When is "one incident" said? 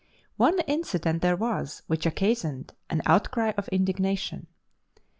0.37-1.21